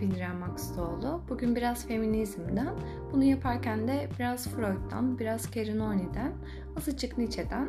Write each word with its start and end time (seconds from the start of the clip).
Bildiren 0.00 0.36
Maksudoğlu. 0.36 1.22
Bugün 1.28 1.56
biraz 1.56 1.86
feminizmden, 1.86 2.74
bunu 3.12 3.24
yaparken 3.24 3.88
de 3.88 4.08
biraz 4.18 4.48
Freud'dan, 4.48 5.18
biraz 5.18 5.50
Kerenoni'den, 5.50 6.32
azıcık 6.76 7.18
Nietzsche'den, 7.18 7.68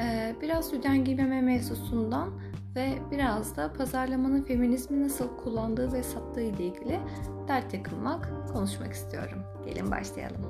e, 0.00 0.34
biraz 0.42 0.74
üden 0.74 1.04
giymeme 1.04 1.40
mevzusundan 1.40 2.30
ve 2.76 2.98
biraz 3.10 3.56
da 3.56 3.72
pazarlamanın 3.72 4.42
feminizmi 4.42 5.04
nasıl 5.04 5.36
kullandığı 5.36 5.92
ve 5.92 6.02
sattığı 6.02 6.42
ile 6.42 6.64
ilgili 6.64 7.00
dert 7.48 7.74
yakınmak, 7.74 8.30
konuşmak 8.52 8.92
istiyorum. 8.92 9.42
Gelin 9.64 9.90
başlayalım. 9.90 10.40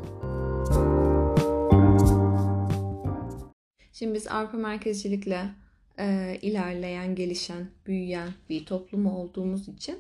Şimdi 3.93 4.15
biz 4.15 4.29
Avrupa 4.29 4.57
merkezcilikle 4.57 5.51
e, 5.99 6.39
ilerleyen, 6.43 7.15
gelişen, 7.15 7.67
büyüyen 7.87 8.29
bir 8.49 8.67
toplum 8.67 9.07
olduğumuz 9.07 9.69
için 9.69 9.99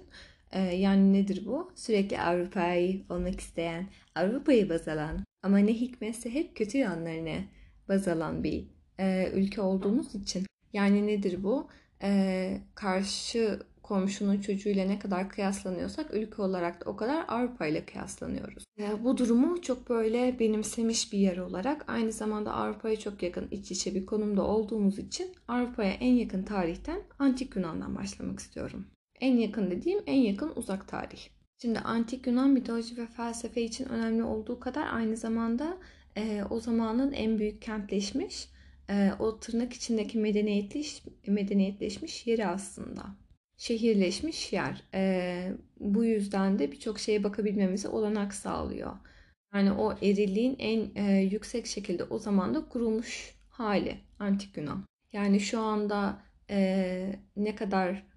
e, 0.52 0.60
yani 0.60 1.12
nedir 1.12 1.46
bu? 1.46 1.72
Sürekli 1.74 2.20
Avrupa'yı 2.20 3.04
olmak 3.09 3.40
isteyen, 3.40 3.88
Avrupa'yı 4.14 4.68
baz 4.68 4.88
alan 4.88 5.24
ama 5.42 5.59
ne 5.59 5.73
hikmetse 5.73 6.34
hep 6.34 6.56
kötü 6.56 6.78
yanlarını 6.78 7.45
baz 7.88 8.09
alan 8.09 8.45
bir 8.45 8.66
e, 8.98 9.30
ülke 9.34 9.60
olduğumuz 9.60 10.14
için. 10.14 10.46
Yani 10.73 11.06
nedir 11.06 11.42
bu? 11.42 11.68
E, 12.02 12.60
karşı 12.74 13.60
komşunun 13.82 14.40
çocuğuyla 14.40 14.86
ne 14.86 14.98
kadar 14.98 15.28
kıyaslanıyorsak 15.28 16.14
ülke 16.14 16.42
olarak 16.42 16.84
da 16.87 16.90
o 16.90 16.96
kadar 16.96 17.24
Avrupa 17.28 17.66
ile 17.66 17.84
kıyaslanıyoruz. 17.84 18.64
E, 18.78 19.04
bu 19.04 19.18
durumu 19.18 19.62
çok 19.62 19.88
böyle 19.88 20.38
benimsemiş 20.38 21.12
bir 21.12 21.18
yer 21.18 21.37
olarak 21.37 21.84
aynı 21.88 22.12
zamanda 22.12 22.54
Avrupa'ya 22.54 22.98
çok 22.98 23.23
yakın 23.23 23.48
iç 23.51 23.70
içe 23.70 23.95
bir 23.95 24.06
konumda 24.06 24.42
olduğumuz 24.42 24.98
için 24.98 25.34
Avrupa'ya 25.48 25.90
en 25.90 26.14
yakın 26.14 26.42
tarihten 26.42 27.02
Antik 27.18 27.56
Yunan'dan 27.56 27.96
başlamak 27.96 28.38
istiyorum. 28.38 28.87
En 29.21 29.37
yakın 29.37 29.71
dediğim 29.71 30.02
en 30.07 30.21
yakın 30.21 30.52
uzak 30.57 30.88
tarih. 30.88 31.29
Şimdi 31.63 31.79
Antik 31.79 32.26
Yunan 32.26 32.51
mitoloji 32.51 32.96
ve 32.96 33.07
felsefe 33.07 33.62
için 33.62 33.85
önemli 33.88 34.23
olduğu 34.23 34.60
kadar 34.60 34.95
aynı 34.95 35.16
zamanda 35.16 35.79
e, 36.16 36.43
o 36.51 36.60
zamanın 36.60 37.12
en 37.12 37.38
büyük 37.38 37.62
kentleşmiş, 37.62 38.49
e, 38.90 39.10
o 39.18 39.40
tırnak 39.40 39.73
içindeki 39.73 40.18
medeniyetleş, 40.18 41.02
medeniyetleşmiş 41.27 42.27
yeri 42.27 42.46
aslında 42.46 43.02
şehirleşmiş 43.57 44.52
yer. 44.52 44.82
E, 44.95 45.52
bu 45.80 46.05
yüzden 46.05 46.59
de 46.59 46.73
birçok 46.73 46.99
şeye 46.99 47.24
bakabilmemize 47.24 47.88
olanak 47.88 48.34
sağlıyor. 48.34 48.93
Yani 49.55 49.73
o 49.73 49.93
erilliğin 49.93 50.57
en 50.59 50.90
e, 50.95 51.21
yüksek 51.21 51.66
şekilde 51.66 52.05
o 52.05 52.18
zaman 52.18 52.55
da 52.55 52.68
kurulmuş 52.68 53.34
hali 53.49 53.96
Antik 54.18 54.57
Yunan. 54.57 54.84
Yani 55.12 55.40
şu 55.40 55.60
anda 55.60 56.23
e, 56.51 57.21
ne 57.37 57.55
kadar 57.55 58.09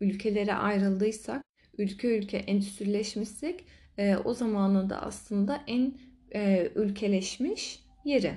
ülkelere 0.00 0.54
ayrıldıysak, 0.54 1.42
ülke 1.78 2.18
ülke 2.18 2.36
endüstrileşmişsek 2.36 3.64
e, 3.98 4.16
o 4.16 4.34
zamanın 4.34 4.90
da 4.90 5.02
aslında 5.02 5.60
en 5.66 5.94
e, 6.34 6.68
ülkeleşmiş 6.74 7.84
yeri. 8.04 8.34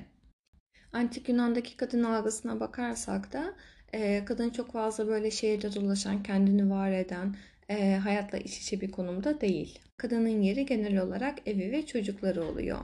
Antik 0.94 1.30
Yunan'daki 1.30 1.78
kadın 1.78 2.04
algısına 2.04 2.60
bakarsak 2.60 3.34
da 3.34 3.56
e, 3.94 4.26
kadın 4.26 4.50
çok 4.50 4.72
fazla 4.72 5.08
böyle 5.08 5.32
şehirde 5.32 5.76
dolaşan, 5.76 6.24
kendini 6.24 6.70
var 6.70 6.92
eden, 6.92 7.36
e, 7.70 7.96
hayatla 7.96 8.38
iç 8.38 8.58
içe 8.58 8.82
bir 8.82 8.92
konumda 8.92 9.42
değil. 9.42 9.80
Kadının 9.98 10.42
yeri 10.42 10.66
genel 10.66 10.98
olarak 11.02 11.48
evi 11.48 11.72
ve 11.72 11.86
çocukları 11.86 12.44
oluyor. 12.44 12.80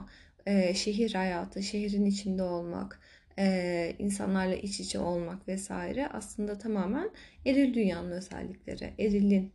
E, 0.46 0.74
şehir 0.74 1.14
hayatı, 1.14 1.62
şehrin 1.62 2.06
içinde 2.06 2.42
olmak, 2.42 3.00
e, 3.40 3.94
insanlarla 3.98 4.54
iç 4.54 4.80
içe 4.80 4.98
olmak 4.98 5.48
vesaire 5.48 6.08
aslında 6.08 6.58
tamamen 6.58 7.10
eril 7.46 7.74
dünyanın 7.74 8.10
özellikleri. 8.10 8.94
Erilin, 8.98 9.52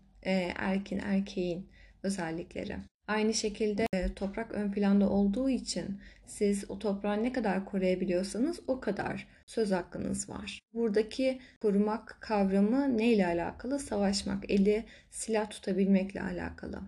erkin, 0.56 1.00
erkeğin 1.00 1.70
özellikleri. 2.04 2.78
Aynı 3.08 3.34
şekilde 3.34 3.88
toprak 4.16 4.52
ön 4.52 4.72
planda 4.72 5.10
olduğu 5.10 5.50
için 5.50 6.00
siz 6.26 6.72
o 6.72 6.80
toprağı 6.80 7.24
ne 7.24 7.34
kadar 7.34 7.66
koruyabiliyorsanız 7.66 8.60
o 8.68 8.80
kadar 8.80 9.28
söz 9.46 9.72
hakkınız 9.72 10.30
var. 10.30 10.60
Buradaki 10.74 11.40
korumak 11.62 12.18
kavramı 12.20 12.98
ne 12.98 13.14
ile 13.14 13.26
alakalı? 13.26 13.80
Savaşmak, 13.80 14.52
eli 14.52 14.86
silah 15.10 15.50
tutabilmekle 15.50 16.22
alakalı. 16.22 16.82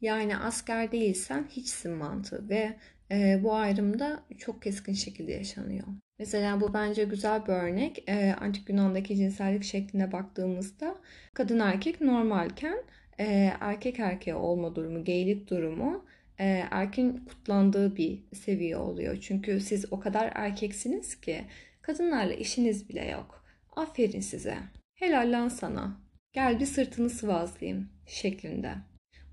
Yani 0.00 0.36
asker 0.36 0.92
değilsen 0.92 1.46
hiçsin 1.50 1.92
mantığı 1.92 2.48
ve 2.48 2.76
e, 3.10 3.40
bu 3.42 3.54
ayrımda 3.54 4.20
çok 4.38 4.62
keskin 4.62 4.92
şekilde 4.92 5.32
yaşanıyor. 5.32 5.86
Mesela 6.18 6.60
bu 6.60 6.74
bence 6.74 7.04
güzel 7.04 7.46
bir 7.46 7.52
örnek. 7.52 8.04
E, 8.08 8.34
Antik 8.40 8.68
Yunan'daki 8.68 9.16
cinsellik 9.16 9.64
şekline 9.64 10.12
baktığımızda 10.12 10.96
kadın 11.34 11.58
erkek 11.58 12.00
normalken 12.00 12.82
e, 13.18 13.52
erkek 13.60 13.98
erkeğe 13.98 14.34
olma 14.34 14.74
durumu, 14.74 15.04
geylik 15.04 15.50
durumu 15.50 16.04
e, 16.38 16.66
erkin 16.70 17.16
kutlandığı 17.16 17.96
bir 17.96 18.20
seviye 18.34 18.76
oluyor. 18.76 19.18
Çünkü 19.20 19.60
siz 19.60 19.92
o 19.92 20.00
kadar 20.00 20.32
erkeksiniz 20.34 21.20
ki 21.20 21.44
kadınlarla 21.82 22.34
işiniz 22.34 22.88
bile 22.88 23.04
yok. 23.10 23.44
Aferin 23.76 24.20
size. 24.20 24.58
Helal 24.94 25.32
lan 25.32 25.48
sana. 25.48 26.00
Gel 26.32 26.60
bir 26.60 26.66
sırtını 26.66 27.10
sıvazlayayım 27.10 27.88
şeklinde. 28.06 28.74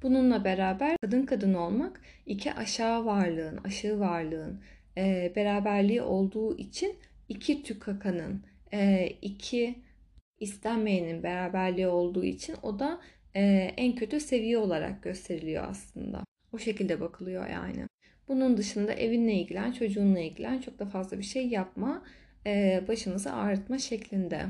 Bununla 0.04 0.44
beraber 0.44 0.98
kadın 1.02 1.26
kadın 1.26 1.54
olmak 1.54 2.02
iki 2.26 2.54
aşağı 2.54 3.06
varlığın, 3.06 3.58
aşağı 3.58 4.00
varlığın 4.00 4.62
e, 4.98 5.34
beraberliği 5.36 6.02
olduğu 6.02 6.58
için 6.58 6.96
iki 7.30 7.64
tükakanın, 7.64 8.44
e, 8.74 9.08
iki 9.22 9.76
istenmeyenin 10.40 11.24
beraberliği 11.24 11.88
olduğu 11.88 12.24
için 12.24 12.56
o 12.64 12.80
da 12.80 13.02
e, 13.36 13.42
en 13.78 13.96
kötü 13.96 14.20
seviye 14.20 14.58
olarak 14.58 15.04
gösteriliyor 15.04 15.64
aslında. 15.70 16.24
O 16.54 16.58
şekilde 16.58 17.02
bakılıyor 17.02 17.48
yani. 17.48 17.88
Bunun 18.28 18.58
dışında 18.58 18.94
evinle 18.94 19.34
ilgilen, 19.34 19.72
çocuğunla 19.72 20.20
ilgilen 20.20 20.62
çok 20.62 20.80
da 20.80 20.86
fazla 20.86 21.18
bir 21.18 21.24
şey 21.24 21.48
yapma. 21.48 22.04
E, 22.46 22.84
başınızı 22.88 23.34
ağrıtma 23.34 23.78
şeklinde. 23.78 24.46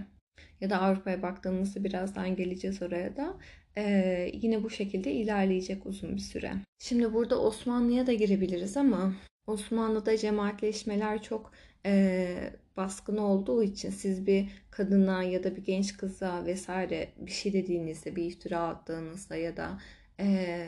Ya 0.61 0.69
da 0.69 0.81
Avrupa'ya 0.81 1.21
baktığımızda 1.21 1.83
birazdan 1.83 2.35
geleceğiz 2.35 2.81
oraya 2.81 3.17
da. 3.17 3.37
E, 3.77 4.31
yine 4.33 4.63
bu 4.63 4.69
şekilde 4.69 5.11
ilerleyecek 5.11 5.85
uzun 5.85 6.15
bir 6.15 6.21
süre. 6.21 6.53
Şimdi 6.79 7.13
burada 7.13 7.41
Osmanlı'ya 7.41 8.07
da 8.07 8.13
girebiliriz 8.13 8.77
ama 8.77 9.13
Osmanlı'da 9.47 10.17
cemaatleşmeler 10.17 11.21
çok 11.21 11.51
e, 11.85 12.53
baskın 12.77 13.17
olduğu 13.17 13.63
için 13.63 13.89
siz 13.89 14.27
bir 14.27 14.49
kadına 14.71 15.23
ya 15.23 15.43
da 15.43 15.55
bir 15.55 15.63
genç 15.63 15.97
kıza 15.97 16.45
vesaire 16.45 17.09
bir 17.17 17.31
şey 17.31 17.53
dediğinizde, 17.53 18.15
bir 18.15 18.23
iftira 18.23 18.59
attığınızda 18.59 19.35
ya 19.35 19.57
da 19.57 19.81
e, 20.19 20.67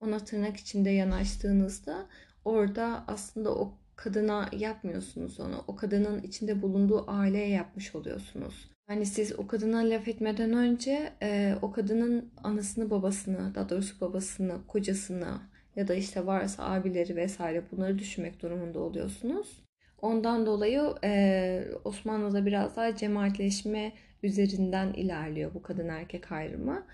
ona 0.00 0.18
tırnak 0.18 0.56
içinde 0.56 0.90
yanaştığınızda 0.90 2.06
orada 2.44 3.04
aslında 3.06 3.54
o 3.54 3.74
kadına 3.96 4.48
yapmıyorsunuz 4.52 5.40
onu. 5.40 5.64
O 5.66 5.76
kadının 5.76 6.22
içinde 6.22 6.62
bulunduğu 6.62 7.10
aileye 7.10 7.48
yapmış 7.48 7.94
oluyorsunuz. 7.94 8.70
Yani 8.90 9.06
siz 9.06 9.38
o 9.38 9.46
kadına 9.46 9.78
laf 9.78 10.08
etmeden 10.08 10.52
önce 10.52 11.12
e, 11.22 11.54
o 11.62 11.72
kadının 11.72 12.32
anasını 12.44 12.90
babasını, 12.90 13.54
daha 13.54 13.68
doğrusu 13.68 14.00
babasını, 14.00 14.66
kocasını 14.66 15.40
ya 15.76 15.88
da 15.88 15.94
işte 15.94 16.26
varsa 16.26 16.64
abileri 16.64 17.16
vesaire 17.16 17.62
bunları 17.72 17.98
düşünmek 17.98 18.42
durumunda 18.42 18.80
oluyorsunuz. 18.80 19.62
Ondan 20.02 20.46
dolayı 20.46 20.94
e, 21.04 21.64
Osmanlı'da 21.84 22.46
biraz 22.46 22.76
daha 22.76 22.96
cemaatleşme 22.96 23.92
üzerinden 24.22 24.92
ilerliyor 24.92 25.54
bu 25.54 25.62
kadın 25.62 25.88
erkek 25.88 26.32
ayrımı. 26.32 26.86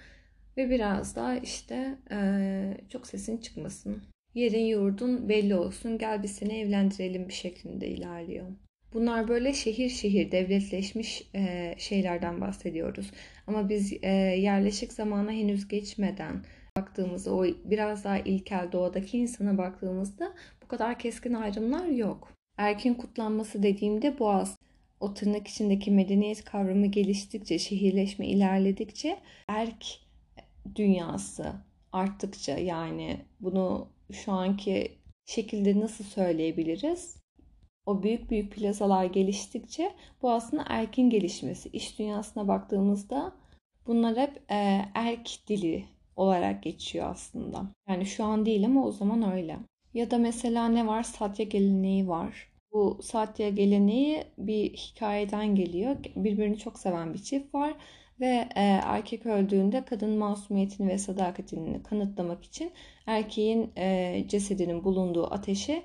Ve 0.57 0.71
biraz 0.71 1.17
daha 1.17 1.37
işte 1.37 1.99
e, 2.11 2.77
çok 2.89 3.07
sesin 3.07 3.39
çıkmasın. 3.39 4.03
Yerin 4.35 4.67
yurdun 4.67 5.29
belli 5.29 5.55
olsun 5.55 5.99
gel 5.99 6.23
biz 6.23 6.35
seni 6.35 6.59
evlendirelim 6.61 7.29
bir 7.29 7.35
şeklinde 7.35 7.89
ilerliyor. 7.89 8.47
Bunlar 8.97 9.29
böyle 9.29 9.53
şehir 9.53 9.89
şehir 9.89 10.33
devletleşmiş 10.33 11.23
e, 11.35 11.75
şeylerden 11.79 12.41
bahsediyoruz. 12.41 13.11
Ama 13.47 13.69
biz 13.69 13.93
e, 14.03 14.09
yerleşik 14.39 14.93
zamana 14.93 15.31
henüz 15.31 15.69
geçmeden 15.69 16.45
baktığımızda 16.77 17.35
o 17.35 17.45
biraz 17.45 18.05
daha 18.05 18.19
ilkel 18.19 18.73
doğadaki 18.73 19.19
insana 19.19 19.59
baktığımızda 19.59 20.35
bu 20.63 20.69
kadar 20.69 20.99
keskin 20.99 21.35
ayrımlar 21.35 21.87
yok. 21.87 22.33
Erkin 22.57 22.95
kutlanması 22.95 23.63
dediğimde 23.63 24.19
boğaz 24.19 24.59
o 25.01 25.15
tırnak 25.15 25.49
içindeki 25.49 25.91
medeniyet 25.91 26.45
kavramı 26.45 26.87
geliştikçe, 26.87 27.59
şehirleşme 27.59 28.27
ilerledikçe 28.27 29.19
erk 29.49 29.85
dünyası 30.75 31.53
arttıkça 31.93 32.59
yani 32.59 33.21
bunu 33.41 33.89
şu 34.13 34.33
anki 34.33 34.93
şekilde 35.27 35.81
nasıl 35.81 36.05
söyleyebiliriz? 36.05 37.26
O 37.87 38.03
büyük 38.03 38.31
büyük 38.31 38.53
plazalar 38.53 39.05
geliştikçe 39.05 39.93
bu 40.23 40.31
aslında 40.31 40.65
erkin 40.69 41.11
gelişmesi. 41.11 41.69
İş 41.69 41.99
dünyasına 41.99 42.49
baktığımızda 42.49 43.33
bunlar 43.87 44.17
hep 44.17 44.43
e, 44.51 44.85
erk 44.95 45.49
dili 45.49 45.85
olarak 46.17 46.63
geçiyor 46.63 47.11
aslında. 47.11 47.63
Yani 47.89 48.07
şu 48.07 48.25
an 48.25 48.47
değil 48.47 48.65
ama 48.67 48.87
o 48.87 48.93
zaman 48.93 49.33
öyle. 49.33 49.59
Ya 49.95 50.11
da 50.11 50.19
mesela 50.19 50.69
ne 50.69 50.87
var? 50.87 51.03
Satya 51.03 51.45
geleneği 51.45 52.09
var. 52.09 52.53
Bu 52.73 52.99
Satya 53.03 53.49
geleneği 53.49 54.25
bir 54.39 54.71
hikayeden 54.71 55.55
geliyor. 55.55 55.97
Birbirini 56.17 56.59
çok 56.59 56.79
seven 56.79 57.15
bir 57.15 57.19
çift 57.19 57.55
var 57.55 57.75
ve 58.21 58.49
e, 58.57 58.63
erkek 58.85 59.27
öldüğünde 59.27 59.85
kadın 59.85 60.19
masumiyetini 60.19 60.89
ve 60.89 60.99
sadakatini 60.99 61.83
kanıtlamak 61.83 62.45
için 62.45 62.73
erkeğin 63.07 63.71
e, 63.77 64.25
cesedinin 64.29 64.85
bulunduğu 64.85 65.33
ateşe 65.33 65.83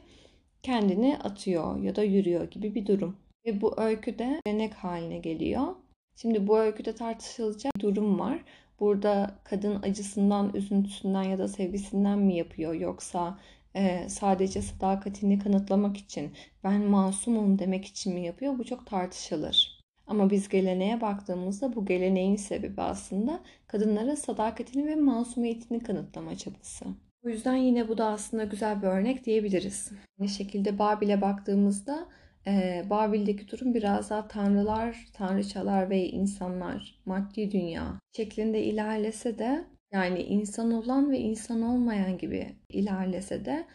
kendini 0.63 1.17
atıyor 1.17 1.79
ya 1.79 1.95
da 1.95 2.03
yürüyor 2.03 2.51
gibi 2.51 2.75
bir 2.75 2.85
durum. 2.85 3.17
Ve 3.45 3.61
bu 3.61 3.81
öykü 3.81 4.19
de 4.19 4.41
gelenek 4.45 4.73
haline 4.73 5.17
geliyor. 5.17 5.75
Şimdi 6.15 6.47
bu 6.47 6.59
öyküde 6.59 6.95
tartışılacak 6.95 7.75
bir 7.75 7.81
durum 7.81 8.19
var. 8.19 8.43
Burada 8.79 9.35
kadın 9.43 9.81
acısından, 9.81 10.51
üzüntüsünden 10.53 11.23
ya 11.23 11.37
da 11.37 11.47
sevgisinden 11.47 12.19
mi 12.19 12.35
yapıyor 12.35 12.73
yoksa 12.73 13.39
e, 13.75 14.09
sadece 14.09 14.61
sadakatini 14.61 15.39
kanıtlamak 15.39 15.97
için 15.97 16.31
ben 16.63 16.81
masumum 16.81 17.59
demek 17.59 17.85
için 17.85 18.13
mi 18.13 18.25
yapıyor? 18.25 18.59
Bu 18.59 18.63
çok 18.63 18.87
tartışılır. 18.87 19.81
Ama 20.07 20.29
biz 20.29 20.49
geleneğe 20.49 21.01
baktığımızda 21.01 21.75
bu 21.75 21.85
geleneğin 21.85 22.35
sebebi 22.35 22.81
aslında 22.81 23.39
kadınlara 23.67 24.15
sadakatini 24.15 24.87
ve 24.87 24.95
masumiyetini 24.95 25.83
kanıtlama 25.83 26.35
çabası. 26.35 26.85
O 27.25 27.29
yüzden 27.29 27.55
yine 27.55 27.87
bu 27.87 27.97
da 27.97 28.05
aslında 28.05 28.43
güzel 28.43 28.81
bir 28.81 28.87
örnek 28.87 29.25
diyebiliriz. 29.25 29.91
Aynı 30.19 30.29
şekilde 30.29 30.79
Babil'e 30.79 31.21
baktığımızda 31.21 32.07
e, 32.47 32.83
Babil'deki 32.89 33.47
durum 33.51 33.73
biraz 33.73 34.09
daha 34.09 34.27
tanrılar, 34.27 35.07
tanrıçalar 35.13 35.89
ve 35.89 36.05
insanlar, 36.09 37.01
maddi 37.05 37.51
dünya 37.51 37.99
şeklinde 38.15 38.63
ilerlese 38.63 39.39
de 39.39 39.65
yani 39.91 40.21
insan 40.21 40.71
olan 40.71 41.11
ve 41.11 41.19
insan 41.19 41.61
olmayan 41.61 42.17
gibi 42.17 42.55
ilerlese 42.69 43.45
de 43.45 43.67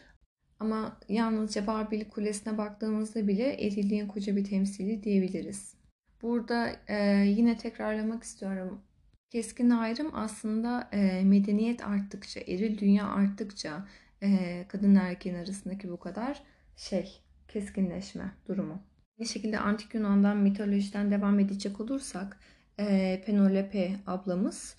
ama 0.59 0.99
yalnızca 1.09 1.67
Babil 1.67 2.05
Kulesi'ne 2.05 2.57
baktığımızda 2.57 3.27
bile 3.27 3.53
erilliğin 3.53 4.07
koca 4.07 4.35
bir 4.35 4.43
temsili 4.43 5.03
diyebiliriz. 5.03 5.75
Burada 6.21 6.71
e, 6.87 6.95
yine 7.25 7.57
tekrarlamak 7.57 8.23
istiyorum. 8.23 8.81
Keskin 9.29 9.69
ayrım 9.69 10.11
aslında 10.13 10.89
e, 10.91 11.23
medeniyet 11.23 11.83
arttıkça, 11.87 12.39
eril 12.39 12.77
dünya 12.77 13.07
arttıkça 13.07 13.87
e, 14.23 14.65
kadın 14.67 14.95
erkeğin 14.95 15.35
arasındaki 15.35 15.89
bu 15.89 15.99
kadar 15.99 16.43
şey 16.75 17.21
keskinleşme 17.47 18.31
durumu. 18.47 18.81
Bir 19.19 19.25
şekilde 19.25 19.59
antik 19.59 19.93
Yunan'dan 19.93 20.37
mitolojiden 20.37 21.11
devam 21.11 21.39
edecek 21.39 21.79
olursak 21.81 22.39
e, 22.79 23.21
Penelope 23.25 23.95
ablamız 24.07 24.75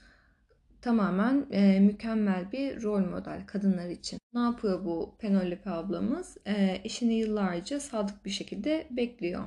tamamen 0.82 1.46
e, 1.50 1.80
mükemmel 1.80 2.52
bir 2.52 2.82
rol 2.82 3.06
model 3.06 3.46
kadınlar 3.46 3.88
için. 3.88 4.20
Ne 4.34 4.40
yapıyor 4.40 4.84
bu 4.84 5.16
Penelope 5.18 5.70
ablamız? 5.70 6.36
E, 6.46 6.80
eşini 6.84 7.14
yıllarca 7.14 7.80
sadık 7.80 8.24
bir 8.24 8.30
şekilde 8.30 8.86
bekliyor. 8.90 9.44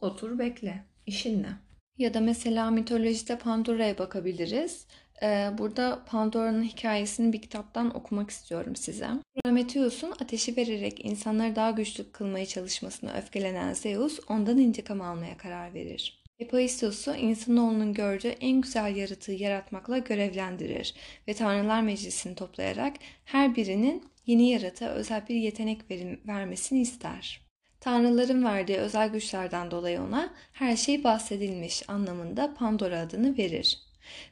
Otur 0.00 0.38
bekle. 0.38 0.84
İşin 1.06 1.42
ne? 1.42 1.67
Ya 1.98 2.14
da 2.14 2.20
mesela 2.20 2.70
mitolojide 2.70 3.38
Pandora'ya 3.38 3.98
bakabiliriz. 3.98 4.86
Ee, 5.22 5.50
burada 5.58 6.04
Pandora'nın 6.06 6.62
hikayesini 6.62 7.32
bir 7.32 7.42
kitaptan 7.42 7.96
okumak 7.96 8.30
istiyorum 8.30 8.76
size. 8.76 9.08
Prometheus'un 9.44 10.10
ateşi 10.10 10.56
vererek 10.56 11.04
insanları 11.04 11.56
daha 11.56 11.70
güçlü 11.70 12.12
kılmaya 12.12 12.46
çalışmasına 12.46 13.12
öfkelenen 13.12 13.72
Zeus 13.72 14.20
ondan 14.28 14.58
intikam 14.58 15.00
almaya 15.00 15.36
karar 15.36 15.74
verir. 15.74 16.24
Hephaistos'u 16.38 17.14
insanoğlunun 17.14 17.94
gördüğü 17.94 18.28
en 18.28 18.60
güzel 18.60 18.96
yaratığı 18.96 19.32
yaratmakla 19.32 19.98
görevlendirir 19.98 20.94
ve 21.28 21.34
Tanrılar 21.34 21.82
Meclisi'ni 21.82 22.34
toplayarak 22.34 22.96
her 23.24 23.56
birinin 23.56 24.04
yeni 24.26 24.50
yaratığa 24.50 24.88
özel 24.88 25.28
bir 25.28 25.34
yetenek 25.34 25.90
verim, 25.90 26.20
vermesini 26.26 26.80
ister. 26.80 27.47
Tanrıların 27.88 28.44
verdiği 28.44 28.78
özel 28.78 29.08
güçlerden 29.08 29.70
dolayı 29.70 30.00
ona 30.00 30.34
her 30.52 30.76
şey 30.76 31.04
bahsedilmiş 31.04 31.90
anlamında 31.90 32.54
Pandora 32.54 33.00
adını 33.00 33.38
verir. 33.38 33.78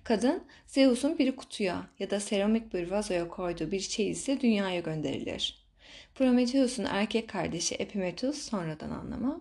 Kadın 0.05 0.43
Zeus'un 0.67 1.19
bir 1.19 1.37
kutuya 1.37 1.87
ya 1.99 2.11
da 2.11 2.20
seramik 2.20 2.75
bir 2.75 2.91
vazoya 2.91 3.29
koyduğu 3.29 3.70
bir 3.70 3.81
çeyizle 3.81 4.41
dünyaya 4.41 4.81
gönderilir. 4.81 5.67
Prometheus'un 6.14 6.85
erkek 6.85 7.29
kardeşi 7.29 7.75
Epimetheus 7.75 8.38
sonradan 8.38 8.91
anlama. 8.91 9.41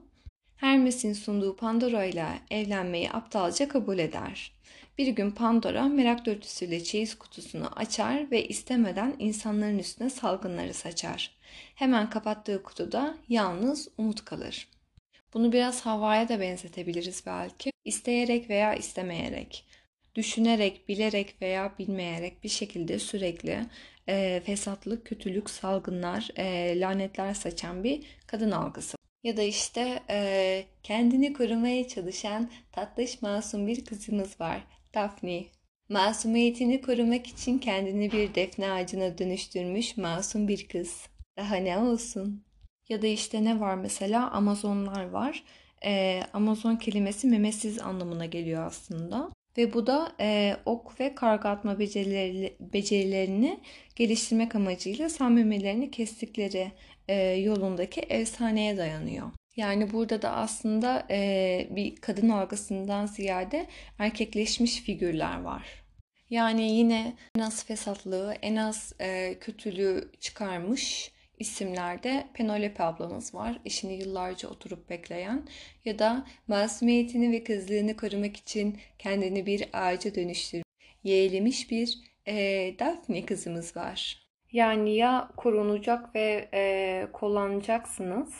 Hermes'in 0.57 1.13
sunduğu 1.13 1.55
Pandora 1.55 2.05
ile 2.05 2.27
evlenmeyi 2.51 3.11
aptalca 3.11 3.67
kabul 3.67 3.97
eder. 3.97 4.54
Bir 4.97 5.07
gün 5.07 5.31
Pandora 5.31 5.83
merak 5.83 6.25
dörtüsüyle 6.25 6.83
çeyiz 6.83 7.15
kutusunu 7.15 7.67
açar 7.75 8.31
ve 8.31 8.47
istemeden 8.47 9.15
insanların 9.19 9.79
üstüne 9.79 10.09
salgınları 10.09 10.73
saçar. 10.73 11.31
Hemen 11.75 12.09
kapattığı 12.09 12.63
kutuda 12.63 13.17
yalnız 13.29 13.87
umut 13.97 14.25
kalır. 14.25 14.67
Bunu 15.33 15.51
biraz 15.51 15.85
havaya 15.85 16.29
da 16.29 16.39
benzetebiliriz 16.39 17.23
belki. 17.25 17.71
İsteyerek 17.85 18.49
veya 18.49 18.75
istemeyerek, 18.75 19.65
düşünerek, 20.15 20.89
bilerek 20.89 21.35
veya 21.41 21.73
bilmeyerek 21.79 22.43
bir 22.43 22.49
şekilde 22.49 22.99
sürekli 22.99 23.65
e, 24.07 24.41
fesatlık, 24.45 25.05
kötülük, 25.05 25.49
salgınlar, 25.49 26.29
e, 26.35 26.79
lanetler 26.79 27.33
saçan 27.33 27.83
bir 27.83 28.03
kadın 28.27 28.51
algısı. 28.51 28.97
Ya 29.23 29.37
da 29.37 29.41
işte 29.41 29.99
e, 30.09 30.65
kendini 30.83 31.33
korumaya 31.33 31.87
çalışan 31.87 32.49
tatlış 32.71 33.21
masum 33.21 33.67
bir 33.67 33.85
kızımız 33.85 34.39
var. 34.41 34.63
Daphne. 34.95 35.45
Masumiyetini 35.89 36.81
korumak 36.81 37.27
için 37.27 37.59
kendini 37.59 38.11
bir 38.11 38.35
defne 38.35 38.71
ağacına 38.71 39.17
dönüştürmüş 39.17 39.97
masum 39.97 40.47
bir 40.47 40.67
kız. 40.67 41.07
Daha 41.37 41.55
ne 41.55 41.77
olsun? 41.77 42.43
Ya 42.89 43.01
da 43.01 43.07
işte 43.07 43.43
ne 43.43 43.59
var 43.59 43.75
mesela 43.75 44.31
Amazonlar 44.31 45.09
var. 45.09 45.43
Ee, 45.85 46.21
Amazon 46.33 46.75
kelimesi 46.75 47.27
memesiz 47.27 47.79
anlamına 47.79 48.25
geliyor 48.25 48.65
aslında. 48.65 49.31
Ve 49.57 49.73
bu 49.73 49.87
da 49.87 50.11
e, 50.19 50.57
ok 50.65 50.99
ve 50.99 51.15
karga 51.15 51.49
atma 51.49 51.79
becerileri, 51.79 52.55
becerilerini 52.59 53.59
geliştirmek 53.95 54.55
amacıyla 54.55 55.09
sağ 55.09 55.29
memelerini 55.29 55.91
kestikleri 55.91 56.71
e, 57.07 57.15
yolundaki 57.23 58.01
efsaneye 58.01 58.77
dayanıyor. 58.77 59.31
Yani 59.55 59.93
burada 59.93 60.21
da 60.21 60.31
aslında 60.31 61.07
e, 61.09 61.67
bir 61.71 61.95
kadın 61.95 62.29
algısından 62.29 63.05
ziyade 63.05 63.67
erkekleşmiş 63.99 64.81
figürler 64.81 65.41
var. 65.41 65.85
Yani 66.29 66.71
yine 66.71 67.15
en 67.35 67.39
az 67.39 67.65
fesatlığı, 67.65 68.33
en 68.41 68.55
az 68.55 68.93
e, 68.99 69.39
kötülüğü 69.39 70.11
çıkarmış 70.19 71.11
isimlerde 71.39 72.27
Penelope 72.33 72.83
ablamız 72.83 73.35
var. 73.35 73.59
Eşini 73.65 73.93
yıllarca 73.93 74.49
oturup 74.49 74.89
bekleyen 74.89 75.47
ya 75.85 75.99
da 75.99 76.25
masumiyetini 76.47 77.31
ve 77.31 77.43
kızlığını 77.43 77.97
korumak 77.97 78.37
için 78.37 78.77
kendini 78.99 79.45
bir 79.45 79.69
ağaca 79.73 80.15
dönüştürmüş, 80.15 80.65
yeğlemiş 81.03 81.71
bir 81.71 81.99
e, 82.27 82.35
Daphne 82.79 83.25
kızımız 83.25 83.77
var. 83.77 84.25
Yani 84.51 84.95
ya 84.95 85.31
korunacak 85.37 86.15
ve 86.15 86.49
e, 86.53 87.07
kullanacaksınız 87.13 88.33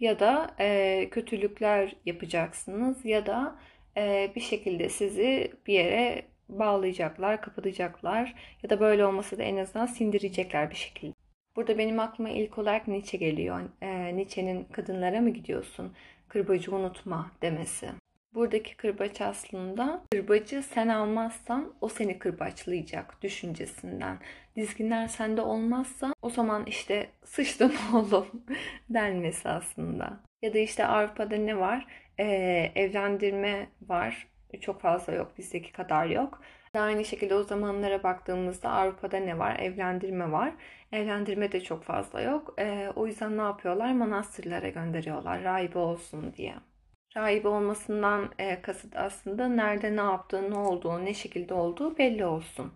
ya 0.00 0.20
da 0.20 0.54
e, 0.60 1.08
kötülükler 1.10 1.96
yapacaksınız 2.06 3.04
ya 3.04 3.26
da 3.26 3.58
e, 3.96 4.32
bir 4.36 4.40
şekilde 4.40 4.88
sizi 4.88 5.52
bir 5.66 5.74
yere 5.74 6.22
bağlayacaklar, 6.48 7.42
kapatacaklar 7.42 8.34
ya 8.62 8.70
da 8.70 8.80
böyle 8.80 9.06
olmasa 9.06 9.38
da 9.38 9.42
en 9.42 9.56
azından 9.56 9.86
sindirecekler 9.86 10.70
bir 10.70 10.76
şekilde. 10.76 11.14
Burada 11.56 11.78
benim 11.78 12.00
aklıma 12.00 12.30
ilk 12.30 12.58
olarak 12.58 12.88
Nietzsche 12.88 13.18
geliyor. 13.18 13.60
E, 13.82 14.16
Nietzsche'nin 14.16 14.64
kadınlara 14.64 15.20
mı 15.20 15.30
gidiyorsun? 15.30 15.92
Kırbacı 16.28 16.74
unutma 16.74 17.30
demesi. 17.42 17.88
Buradaki 18.36 18.76
kırbaç 18.76 19.20
aslında 19.20 20.02
kırbacı 20.12 20.62
sen 20.62 20.88
almazsan 20.88 21.74
o 21.80 21.88
seni 21.88 22.18
kırbaçlayacak 22.18 23.22
düşüncesinden. 23.22 24.18
Dizginler 24.56 25.08
sende 25.08 25.40
olmazsa 25.42 26.14
o 26.22 26.30
zaman 26.30 26.66
işte 26.66 27.10
sıçtın 27.24 27.72
oğlum 27.94 28.26
denmesi 28.90 29.48
aslında. 29.48 30.20
Ya 30.42 30.54
da 30.54 30.58
işte 30.58 30.86
Avrupa'da 30.86 31.36
ne 31.36 31.58
var? 31.58 31.86
Ee, 32.18 32.72
evlendirme 32.74 33.68
var. 33.82 34.26
Çok 34.60 34.80
fazla 34.80 35.12
yok 35.12 35.38
bizdeki 35.38 35.72
kadar 35.72 36.06
yok. 36.06 36.42
Aynı 36.74 37.04
şekilde 37.04 37.34
o 37.34 37.42
zamanlara 37.42 38.02
baktığımızda 38.02 38.70
Avrupa'da 38.70 39.16
ne 39.16 39.38
var? 39.38 39.58
Evlendirme 39.58 40.32
var. 40.32 40.52
Evlendirme 40.92 41.52
de 41.52 41.60
çok 41.60 41.84
fazla 41.84 42.20
yok. 42.20 42.54
Ee, 42.58 42.88
o 42.96 43.06
yüzden 43.06 43.38
ne 43.38 43.42
yapıyorlar? 43.42 43.92
Manastırlara 43.92 44.68
gönderiyorlar 44.68 45.42
rahibe 45.42 45.78
olsun 45.78 46.32
diye. 46.36 46.54
Rahibe 47.16 47.48
olmasından 47.48 48.30
e, 48.38 48.62
kasıt 48.62 48.96
aslında 48.96 49.48
nerede 49.48 49.96
ne 49.96 50.00
yaptığı, 50.00 50.50
ne 50.50 50.58
olduğu, 50.58 51.04
ne 51.04 51.14
şekilde 51.14 51.54
olduğu 51.54 51.98
belli 51.98 52.24
olsun. 52.24 52.72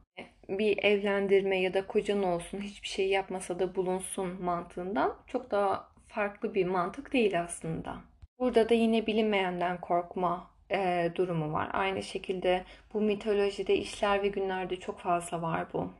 Bir 0.48 0.84
evlendirme 0.84 1.60
ya 1.60 1.74
da 1.74 1.86
kocan 1.86 2.22
olsun, 2.22 2.60
hiçbir 2.60 2.88
şey 2.88 3.08
yapmasa 3.08 3.58
da 3.58 3.74
bulunsun 3.74 4.42
mantığından 4.42 5.16
çok 5.26 5.50
daha 5.50 5.88
farklı 6.06 6.54
bir 6.54 6.66
mantık 6.66 7.12
değil 7.12 7.40
aslında. 7.40 7.96
Burada 8.38 8.68
da 8.68 8.74
yine 8.74 9.06
bilinmeyenden 9.06 9.80
korkma 9.80 10.50
e, 10.70 11.10
durumu 11.14 11.52
var. 11.52 11.68
Aynı 11.72 12.02
şekilde 12.02 12.64
bu 12.94 13.00
mitolojide 13.00 13.76
işler 13.76 14.22
ve 14.22 14.28
günlerde 14.28 14.76
çok 14.76 14.98
fazla 14.98 15.42
var 15.42 15.66
bu. 15.72 15.90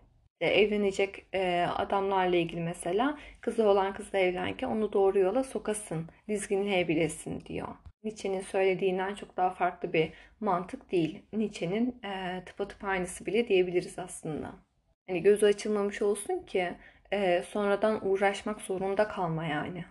E, 0.41 0.47
evlenecek 0.47 1.27
e, 1.35 1.67
adamlarla 1.77 2.37
ilgili 2.37 2.61
mesela 2.61 3.19
kızı 3.41 3.69
olan 3.69 3.95
kızla 3.95 4.19
evlenken 4.19 4.69
onu 4.69 4.93
doğru 4.93 5.19
yola 5.19 5.45
sokasın, 5.45 6.07
dizginleyebilesin 6.29 7.41
diyor. 7.41 7.69
Nietzsche'nin 8.05 8.41
söylediğinden 8.41 9.15
çok 9.15 9.37
daha 9.37 9.51
farklı 9.51 9.93
bir 9.93 10.13
mantık 10.41 10.93
değil. 10.93 11.23
Nietzsche'nin 11.33 12.03
e, 12.05 12.45
tıpatıp 12.47 12.85
aynısı 12.85 13.27
bile 13.27 13.49
diyebiliriz 13.49 13.99
aslında. 13.99 14.53
Hani 15.09 15.23
gözü 15.23 15.47
açılmamış 15.47 16.03
olsun 16.03 16.39
ki 16.47 16.73
e, 17.13 17.43
sonradan 17.43 18.09
uğraşmak 18.09 18.61
zorunda 18.61 19.09
kalma 19.09 19.45
yani. 19.45 19.85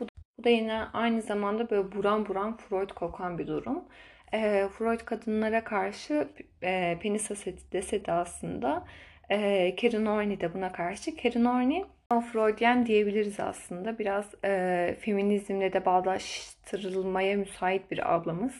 Bu, 0.00 0.06
bu 0.38 0.44
da 0.44 0.48
yine 0.48 0.74
aynı 0.92 1.22
zamanda 1.22 1.70
böyle 1.70 1.92
buran 1.92 2.28
buran 2.28 2.56
Freud 2.56 2.90
kokan 2.90 3.38
bir 3.38 3.46
durum. 3.46 3.84
E, 4.32 4.68
Freud 4.68 5.00
kadınlara 5.00 5.64
karşı 5.64 6.28
e, 6.62 6.98
penis 7.02 7.30
haseti 7.30 7.72
dese 7.72 8.04
de 8.04 8.12
aslında 8.12 8.84
e, 9.30 9.76
Karen 9.76 10.06
Horney 10.06 10.40
de 10.40 10.54
buna 10.54 10.72
karşı. 10.72 11.16
Karen 11.16 11.44
Horney 11.44 11.84
Freudyen 12.10 12.86
diyebiliriz 12.86 13.40
aslında. 13.40 13.98
Biraz 13.98 14.34
e, 14.44 14.96
feminizmle 15.00 15.72
de 15.72 15.84
bağdaştırılmaya 15.84 17.36
müsait 17.36 17.90
bir 17.90 18.14
ablamız. 18.14 18.54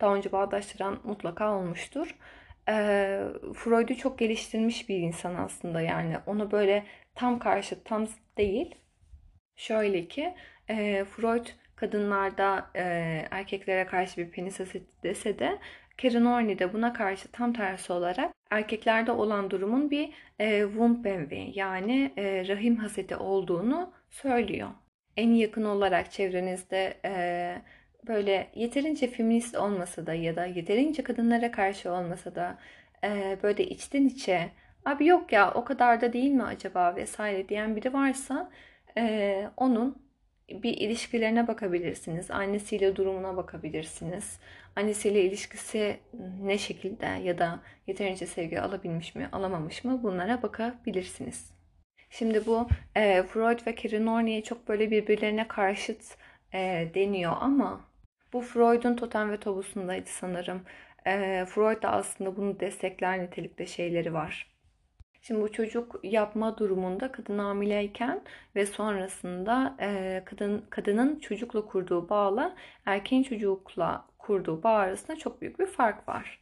Daha 0.00 0.14
önce 0.14 0.32
bağdaştıran 0.32 0.98
mutlaka 1.04 1.56
olmuştur. 1.58 2.16
E, 2.68 2.74
Freud'u 3.54 3.96
çok 3.96 4.18
geliştirmiş 4.18 4.88
bir 4.88 4.96
insan 4.96 5.34
aslında 5.34 5.80
yani. 5.80 6.16
Onu 6.26 6.50
böyle 6.50 6.84
tam 7.14 7.38
karşı, 7.38 7.84
tam 7.84 8.06
değil. 8.36 8.74
Şöyle 9.56 10.08
ki 10.08 10.34
e, 10.68 11.04
Freud 11.04 11.46
kadınlarda 11.76 12.70
e, 12.74 12.82
erkeklere 13.30 13.86
karşı 13.86 14.16
bir 14.20 14.30
penis 14.30 14.60
haseti 14.60 15.02
dese 15.02 15.38
de 15.38 15.58
Karen 16.02 16.24
Horney 16.24 16.58
de 16.58 16.72
buna 16.72 16.92
karşı 16.92 17.32
tam 17.32 17.52
tersi 17.52 17.92
olarak 17.92 18.37
erkeklerde 18.50 19.12
olan 19.12 19.50
durumun 19.50 19.90
bir 19.90 20.10
e, 20.40 20.46
envy 21.04 21.52
yani 21.54 22.12
e, 22.16 22.48
rahim 22.48 22.76
haseti 22.76 23.16
olduğunu 23.16 23.92
söylüyor. 24.10 24.68
En 25.16 25.30
yakın 25.30 25.64
olarak 25.64 26.12
çevrenizde 26.12 27.00
e, 27.04 27.62
böyle 28.08 28.50
yeterince 28.54 29.06
feminist 29.06 29.56
olmasa 29.56 30.06
da 30.06 30.14
ya 30.14 30.36
da 30.36 30.46
yeterince 30.46 31.02
kadınlara 31.02 31.50
karşı 31.50 31.92
olmasa 31.92 32.34
da 32.34 32.58
e, 33.04 33.38
böyle 33.42 33.66
içten 33.66 34.06
içe 34.06 34.50
abi 34.84 35.06
yok 35.06 35.32
ya 35.32 35.54
o 35.54 35.64
kadar 35.64 36.00
da 36.00 36.12
değil 36.12 36.30
mi 36.30 36.42
acaba 36.42 36.96
vesaire 36.96 37.48
diyen 37.48 37.76
biri 37.76 37.92
varsa 37.92 38.50
e, 38.96 39.50
onun 39.56 40.07
bir 40.48 40.76
ilişkilerine 40.76 41.48
bakabilirsiniz. 41.48 42.30
Annesiyle 42.30 42.96
durumuna 42.96 43.36
bakabilirsiniz. 43.36 44.38
Annesiyle 44.76 45.24
ilişkisi 45.24 45.96
ne 46.42 46.58
şekilde 46.58 47.06
ya 47.06 47.38
da 47.38 47.60
yeterince 47.86 48.26
sevgi 48.26 48.60
alabilmiş 48.60 49.14
mi, 49.14 49.28
alamamış 49.32 49.84
mı 49.84 50.02
bunlara 50.02 50.42
bakabilirsiniz. 50.42 51.50
Şimdi 52.10 52.46
bu 52.46 52.68
e, 52.96 53.22
Freud 53.22 53.66
ve 53.66 53.74
Karen 53.74 54.06
Horney'e 54.06 54.42
çok 54.42 54.68
böyle 54.68 54.90
birbirlerine 54.90 55.48
karşıt 55.48 56.16
e, 56.54 56.88
deniyor 56.94 57.32
ama 57.40 57.80
bu 58.32 58.40
Freud'un 58.40 58.96
totem 58.96 59.30
ve 59.30 59.40
tobusundaydı 59.40 60.08
sanırım. 60.08 60.62
E, 61.06 61.44
Freud 61.48 61.82
da 61.82 61.90
aslında 61.90 62.36
bunu 62.36 62.60
destekler 62.60 63.22
nitelikte 63.22 63.66
şeyleri 63.66 64.14
var. 64.14 64.57
Şimdi 65.28 65.40
bu 65.42 65.52
çocuk 65.52 66.00
yapma 66.02 66.58
durumunda 66.58 67.12
kadın 67.12 67.38
hamileyken 67.38 68.22
ve 68.56 68.66
sonrasında 68.66 69.76
e, 69.80 70.22
kadın 70.24 70.64
kadının 70.70 71.18
çocukla 71.18 71.66
kurduğu 71.66 72.08
bağla 72.08 72.56
erkeğin 72.86 73.22
çocukla 73.22 74.06
kurduğu 74.18 74.62
bağ 74.62 74.70
arasında 74.70 75.16
çok 75.16 75.40
büyük 75.40 75.58
bir 75.58 75.66
fark 75.66 76.08
var. 76.08 76.40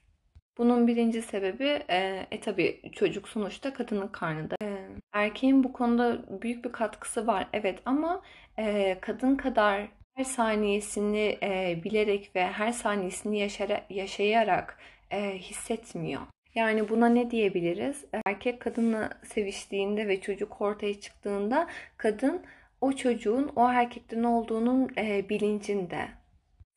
Bunun 0.58 0.86
birinci 0.86 1.22
sebebi 1.22 1.82
e, 1.88 2.26
e 2.30 2.40
tabi 2.40 2.82
çocuk 2.92 3.28
sonuçta 3.28 3.72
kadının 3.72 4.08
karnında. 4.08 4.54
E, 4.62 4.88
erkeğin 5.12 5.64
bu 5.64 5.72
konuda 5.72 6.42
büyük 6.42 6.64
bir 6.64 6.72
katkısı 6.72 7.26
var 7.26 7.48
evet 7.52 7.78
ama 7.84 8.22
e, 8.58 8.98
kadın 9.00 9.36
kadar 9.36 9.88
her 10.14 10.24
saniyesini 10.24 11.38
e, 11.42 11.80
bilerek 11.84 12.30
ve 12.36 12.46
her 12.46 12.72
saniyesini 12.72 13.38
yaşara, 13.38 13.84
yaşayarak 13.90 14.78
e, 15.10 15.38
hissetmiyor. 15.38 16.22
Yani 16.56 16.88
buna 16.88 17.08
ne 17.08 17.30
diyebiliriz? 17.30 18.04
Erkek 18.26 18.60
kadınla 18.60 19.10
seviştiğinde 19.24 20.08
ve 20.08 20.20
çocuk 20.20 20.60
ortaya 20.60 21.00
çıktığında 21.00 21.68
kadın 21.96 22.42
o 22.80 22.92
çocuğun 22.92 23.50
o 23.56 23.68
erkekten 23.68 24.22
olduğunun 24.22 24.90
e, 24.98 25.28
bilincinde. 25.28 26.08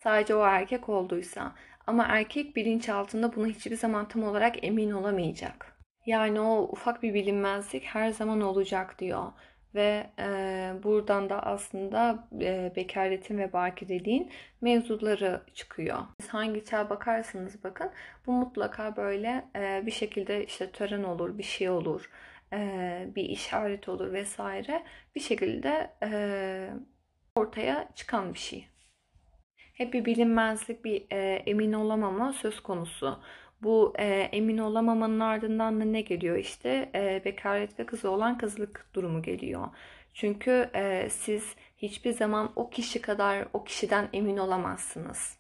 Sadece 0.03 0.35
o 0.35 0.45
erkek 0.45 0.89
olduysa. 0.89 1.55
Ama 1.87 2.05
erkek 2.09 2.55
bilinç 2.55 2.89
altında 2.89 3.35
bunu 3.35 3.47
hiçbir 3.47 3.75
zaman 3.75 4.07
tam 4.07 4.23
olarak 4.23 4.63
emin 4.63 4.91
olamayacak. 4.91 5.77
Yani 6.05 6.39
o 6.39 6.61
ufak 6.71 7.03
bir 7.03 7.13
bilinmezlik 7.13 7.83
her 7.83 8.11
zaman 8.11 8.41
olacak 8.41 8.99
diyor. 8.99 9.31
Ve 9.75 10.09
e, 10.19 10.73
buradan 10.83 11.29
da 11.29 11.43
aslında 11.43 12.27
e, 12.41 12.73
bekaretin 12.75 13.37
ve 13.37 13.53
bakireliğin 13.53 14.31
mevzuları 14.61 15.41
çıkıyor. 15.53 15.99
Siz 16.21 16.29
hangi 16.29 16.65
çağ 16.65 16.89
bakarsanız 16.89 17.63
bakın 17.63 17.91
bu 18.25 18.31
mutlaka 18.31 18.95
böyle 18.95 19.45
e, 19.55 19.83
bir 19.85 19.91
şekilde 19.91 20.45
işte 20.45 20.71
tören 20.71 21.03
olur, 21.03 21.37
bir 21.37 21.43
şey 21.43 21.69
olur, 21.69 22.09
e, 22.53 23.07
bir 23.15 23.23
işaret 23.23 23.89
olur 23.89 24.13
vesaire 24.13 24.83
bir 25.15 25.21
şekilde 25.21 25.91
e, 26.03 26.69
ortaya 27.35 27.89
çıkan 27.95 28.33
bir 28.33 28.39
şey. 28.39 28.67
Hep 29.73 29.93
bir 29.93 30.05
bilinmezlik, 30.05 30.85
bir 30.85 31.05
e, 31.11 31.35
emin 31.35 31.73
olamama 31.73 32.33
söz 32.33 32.59
konusu. 32.59 33.19
Bu 33.61 33.93
e, 33.99 34.05
emin 34.31 34.57
olamamanın 34.57 35.19
ardından 35.19 35.81
da 35.81 35.85
ne 35.85 36.01
geliyor 36.01 36.37
işte 36.37 36.89
e, 36.95 37.21
bekaret 37.25 37.79
ve 37.79 37.85
kızı 37.85 38.11
olan 38.11 38.37
kızlık 38.37 38.89
durumu 38.93 39.21
geliyor. 39.21 39.67
Çünkü 40.13 40.69
e, 40.75 41.09
siz 41.09 41.55
hiçbir 41.77 42.11
zaman 42.11 42.51
o 42.55 42.69
kişi 42.69 43.01
kadar 43.01 43.47
o 43.53 43.63
kişiden 43.63 44.09
emin 44.13 44.37
olamazsınız. 44.37 45.37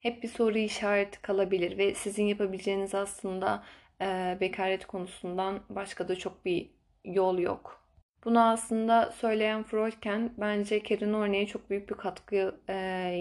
Hep 0.00 0.22
bir 0.22 0.28
soru 0.28 0.58
işareti 0.58 1.22
kalabilir 1.22 1.78
ve 1.78 1.94
sizin 1.94 2.24
yapabileceğiniz 2.24 2.94
aslında 2.94 3.64
e, 4.00 4.38
bekaret 4.40 4.86
konusundan 4.86 5.60
başka 5.68 6.08
da 6.08 6.16
çok 6.16 6.44
bir 6.44 6.70
yol 7.04 7.38
yok. 7.38 7.86
Bunu 8.24 8.48
aslında 8.48 9.10
söyleyen 9.10 9.62
Freudken 9.62 10.32
bence 10.38 10.82
Karen 10.82 11.12
Horney'e 11.12 11.46
çok 11.46 11.70
büyük 11.70 11.90
bir 11.90 11.94
katkı 11.94 12.60
e, 12.68 12.74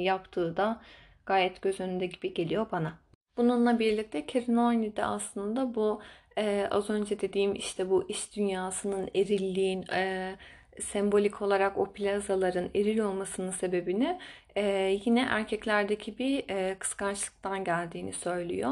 yaptığı 0.03 0.57
da 0.57 0.81
gayet 1.25 1.61
göz 1.61 1.79
önünde 1.79 2.05
gibi 2.05 2.33
geliyor 2.33 2.67
bana. 2.71 3.04
Bununla 3.37 3.79
birlikte 3.79 4.25
Horney 4.47 4.95
de 4.95 5.05
aslında 5.05 5.75
bu 5.75 6.01
e, 6.37 6.67
az 6.71 6.89
önce 6.89 7.21
dediğim 7.21 7.55
işte 7.55 7.89
bu 7.89 8.09
iş 8.09 8.35
dünyasının 8.35 9.09
erilliğin 9.15 9.85
e, 9.93 10.35
sembolik 10.79 11.41
olarak 11.41 11.77
o 11.77 11.85
plazaların 11.85 12.69
eril 12.75 12.99
olmasının 12.99 13.51
sebebini 13.51 14.19
e, 14.55 14.63
yine 15.05 15.21
erkeklerdeki 15.29 16.17
bir 16.19 16.49
e, 16.49 16.75
kıskançlıktan 16.79 17.63
geldiğini 17.63 18.13
söylüyor. 18.13 18.71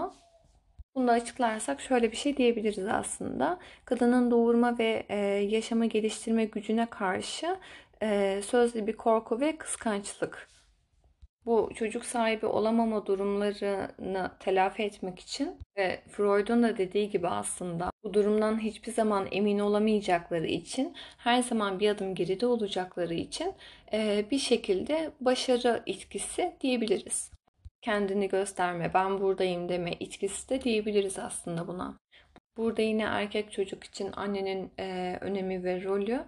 Bunu 0.96 1.08
da 1.08 1.12
açıklarsak 1.12 1.82
şöyle 1.82 2.12
bir 2.12 2.17
şey 2.17 2.38
diyebiliriz 2.38 2.88
aslında. 2.88 3.60
Kadının 3.86 4.32
doğurma 4.32 4.77
ve 4.77 5.05
e, 5.10 5.17
yaşama 5.25 5.86
geliştirme 5.86 6.46
gücüne 6.46 6.86
karşı 6.86 7.58
e, 8.01 8.41
sözlü 8.46 8.88
bir 8.88 8.98
korku 8.98 9.39
ve 9.39 9.58
kıskançlık 9.58 10.48
bu 11.46 11.72
çocuk 11.76 12.06
sahibi 12.06 12.46
olamama 12.46 13.06
durumlarını 13.06 14.32
telafi 14.40 14.84
etmek 14.84 15.20
için 15.20 15.58
ve 15.78 16.02
Freud'un 16.10 16.64
da 16.64 16.78
dediği 16.78 17.10
gibi 17.10 17.28
aslında 17.28 17.92
bu 18.04 18.14
durumdan 18.14 18.60
hiçbir 18.60 18.92
zaman 18.92 19.28
emin 19.32 19.60
olamayacakları 19.60 20.48
için 20.48 20.96
her 21.18 21.42
zaman 21.42 21.80
bir 21.80 21.90
adım 21.90 22.16
geride 22.16 22.46
olacakları 22.46 23.14
için 23.14 23.54
e, 23.94 24.26
bir 24.32 24.40
şekilde 24.40 25.12
başarı 25.22 25.84
itkisi 25.86 26.54
diyebiliriz. 26.62 27.32
Kendini 27.82 28.28
gösterme, 28.28 28.94
ben 28.94 29.22
buradayım 29.22 29.70
deme 29.70 29.92
itkisi 29.92 30.50
de 30.50 30.62
diyebiliriz 30.62 31.20
aslında 31.20 31.68
buna. 31.68 31.98
Burada 32.58 32.82
yine 32.82 33.04
erkek 33.04 33.52
çocuk 33.52 33.84
için 33.84 34.12
annenin 34.16 34.72
e, 34.80 35.18
önemi 35.22 35.64
ve 35.64 35.84
rolü 35.84 36.24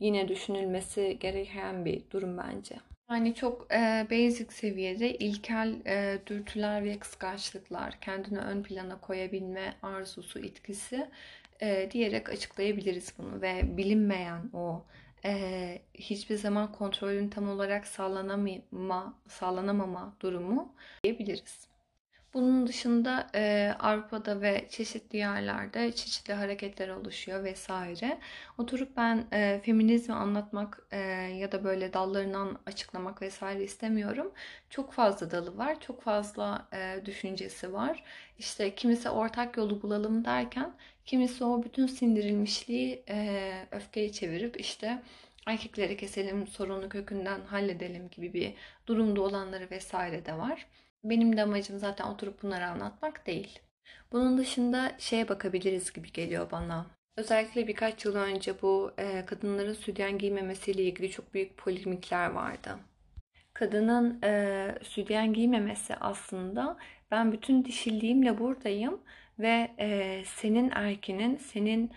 yine 0.00 0.28
düşünülmesi 0.28 1.16
gereken 1.20 1.84
bir 1.84 2.10
durum 2.10 2.38
bence. 2.38 2.76
Yani 3.10 3.34
çok 3.34 3.72
e, 3.72 4.06
basic 4.10 4.52
seviyede 4.52 5.14
ilkel 5.18 5.74
e, 5.86 6.18
dürtüler 6.26 6.84
ve 6.84 6.98
kıskançlıklar, 6.98 8.00
kendini 8.00 8.38
ön 8.38 8.62
plana 8.62 9.00
koyabilme 9.00 9.74
arzusu, 9.82 10.38
itkisi 10.38 11.10
e, 11.60 11.90
diyerek 11.90 12.28
açıklayabiliriz 12.28 13.14
bunu 13.18 13.42
ve 13.42 13.76
bilinmeyen 13.76 14.50
o 14.52 14.84
e, 15.24 15.82
hiçbir 15.94 16.36
zaman 16.36 16.72
kontrolün 16.72 17.28
tam 17.28 17.48
olarak 17.48 17.86
sağlanamama, 17.86 19.18
sağlanamama 19.28 20.16
durumu 20.20 20.74
diyebiliriz. 21.04 21.69
Bunun 22.34 22.66
dışında 22.66 23.26
e, 23.34 23.74
Avrupa'da 23.78 24.40
ve 24.40 24.66
çeşitli 24.70 25.18
yerlerde 25.18 25.92
çeşitli 25.92 26.34
hareketler 26.34 26.88
oluşuyor 26.88 27.44
vesaire. 27.44 28.18
Oturup 28.58 28.96
ben 28.96 29.26
e, 29.32 29.60
feminizmi 29.64 30.14
anlatmak 30.14 30.82
e, 30.90 30.98
ya 31.38 31.52
da 31.52 31.64
böyle 31.64 31.92
dallarından 31.92 32.58
açıklamak 32.66 33.22
vesaire 33.22 33.64
istemiyorum. 33.64 34.32
Çok 34.70 34.92
fazla 34.92 35.30
dalı 35.30 35.58
var, 35.58 35.80
çok 35.80 36.02
fazla 36.02 36.68
e, 36.72 37.06
düşüncesi 37.06 37.72
var. 37.72 38.04
İşte 38.38 38.74
kimisi 38.74 39.10
ortak 39.10 39.56
yolu 39.56 39.82
bulalım 39.82 40.24
derken 40.24 40.72
kimisi 41.06 41.44
o 41.44 41.62
bütün 41.62 41.86
sindirilmişliği 41.86 43.04
e, 43.08 43.52
öfkeye 43.70 44.12
çevirip 44.12 44.60
işte 44.60 45.02
erkekleri 45.46 45.96
keselim, 45.96 46.46
sorunu 46.46 46.88
kökünden 46.88 47.40
halledelim 47.40 48.08
gibi 48.10 48.34
bir 48.34 48.54
durumda 48.86 49.20
olanları 49.22 49.70
vesaire 49.70 50.26
de 50.26 50.38
var. 50.38 50.66
Benim 51.04 51.36
de 51.36 51.42
amacım 51.42 51.78
zaten 51.78 52.04
oturup 52.04 52.42
bunları 52.42 52.66
anlatmak 52.66 53.26
değil. 53.26 53.58
Bunun 54.12 54.38
dışında 54.38 54.92
şeye 54.98 55.28
bakabiliriz 55.28 55.92
gibi 55.92 56.12
geliyor 56.12 56.50
bana. 56.50 56.86
Özellikle 57.16 57.68
birkaç 57.68 58.04
yıl 58.04 58.14
önce 58.16 58.62
bu 58.62 58.92
e, 58.98 59.26
kadınların 59.26 59.72
sütyen 59.72 60.18
giymemesiyle 60.18 60.82
ilgili 60.82 61.10
çok 61.10 61.34
büyük 61.34 61.56
polemikler 61.56 62.30
vardı. 62.30 62.78
Kadının 63.54 64.22
e, 64.24 64.74
sütyen 64.82 65.32
giymemesi 65.32 65.96
aslında 65.96 66.76
ben 67.10 67.32
bütün 67.32 67.64
dişilliğimle 67.64 68.38
buradayım 68.38 69.00
ve 69.38 69.70
e, 69.78 70.22
senin 70.26 70.70
erkinin, 70.70 71.36
senin 71.36 71.90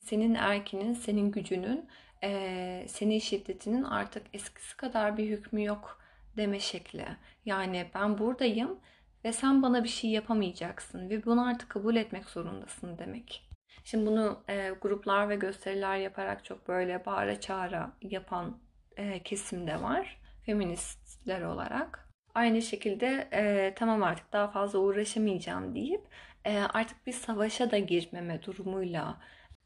senin 0.00 0.34
erkinin, 0.34 0.94
senin 0.94 1.30
gücünün, 1.30 1.88
e, 2.24 2.84
senin 2.88 3.18
şiddetinin 3.18 3.84
artık 3.84 4.26
eskisi 4.32 4.76
kadar 4.76 5.16
bir 5.16 5.28
hükmü 5.28 5.64
yok 5.64 5.97
deme 6.38 6.60
şekli. 6.60 7.06
Yani 7.44 7.86
ben 7.94 8.18
buradayım 8.18 8.80
ve 9.24 9.32
sen 9.32 9.62
bana 9.62 9.84
bir 9.84 9.88
şey 9.88 10.10
yapamayacaksın 10.10 11.10
ve 11.10 11.24
bunu 11.24 11.46
artık 11.46 11.70
kabul 11.70 11.96
etmek 11.96 12.28
zorundasın 12.28 12.98
demek. 12.98 13.48
Şimdi 13.84 14.06
bunu 14.06 14.42
e, 14.48 14.70
gruplar 14.70 15.28
ve 15.28 15.36
gösteriler 15.36 15.96
yaparak 15.96 16.44
çok 16.44 16.68
böyle 16.68 17.06
bağıra 17.06 17.40
çağıra 17.40 17.92
yapan 18.02 18.58
e, 18.96 19.22
kesim 19.22 19.66
de 19.66 19.82
var. 19.82 20.20
Feministler 20.46 21.42
olarak. 21.42 22.08
Aynı 22.34 22.62
şekilde 22.62 23.28
e, 23.32 23.74
tamam 23.76 24.02
artık 24.02 24.32
daha 24.32 24.48
fazla 24.48 24.78
uğraşamayacağım 24.78 25.74
deyip 25.74 26.02
e, 26.44 26.58
artık 26.58 27.06
bir 27.06 27.12
savaşa 27.12 27.70
da 27.70 27.78
girmeme 27.78 28.42
durumuyla 28.42 29.18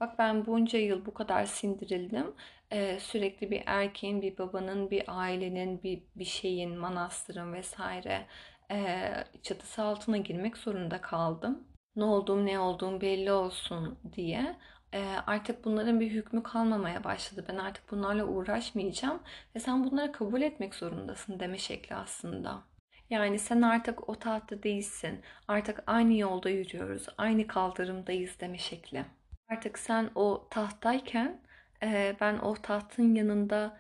Bak 0.03 0.19
ben 0.19 0.47
bunca 0.47 0.79
yıl 0.79 1.07
bu 1.07 1.15
kadar 1.15 1.47
sindirildim. 1.47 2.35
Ee, 2.73 2.99
sürekli 3.01 3.51
bir 3.51 3.63
erkeğin, 3.67 4.23
bir 4.23 4.39
babanın, 4.39 4.91
bir 4.91 5.05
ailenin, 5.07 5.83
bir, 5.83 6.03
bir 6.17 6.25
şeyin, 6.25 6.79
manastırın 6.79 7.53
vesaire 7.53 8.27
e, 8.71 9.11
çatısı 9.43 9.83
altına 9.83 10.17
girmek 10.17 10.57
zorunda 10.57 11.01
kaldım. 11.01 11.69
Ne 11.97 12.05
olduğum 12.05 12.47
ne 12.47 12.59
olduğum 12.59 13.01
belli 13.01 13.33
olsun 13.33 13.99
diye. 14.13 14.57
E, 14.93 15.05
artık 15.27 15.65
bunların 15.65 16.01
bir 16.01 16.11
hükmü 16.11 16.43
kalmamaya 16.43 17.05
başladı. 17.05 17.45
Ben 17.49 17.57
artık 17.57 17.91
bunlarla 17.91 18.25
uğraşmayacağım 18.25 19.23
ve 19.57 19.61
sen 19.61 19.85
bunları 19.85 20.13
kabul 20.13 20.43
etmek 20.43 20.75
zorundasın 20.75 21.41
deme 21.41 21.59
şekli 21.59 21.97
aslında. 21.97 22.63
Yani 23.11 23.39
sen 23.39 23.63
artık 23.63 24.09
o 24.09 24.15
tahtta 24.15 24.63
değilsin. 24.63 25.21
Artık 25.49 25.83
aynı 25.87 26.15
yolda 26.15 26.51
yürüyoruz. 26.51 27.07
Aynı 27.19 27.47
kaldırımdayız 27.47 28.41
deme 28.41 28.59
şekli. 28.59 29.05
Artık 29.49 29.79
sen 29.79 30.11
o 30.15 30.49
tahttayken 30.51 31.41
ben 32.21 32.39
o 32.39 32.55
tahtın 32.55 33.15
yanında 33.15 33.79